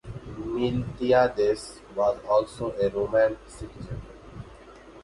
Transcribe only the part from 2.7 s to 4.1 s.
a Roman citizen.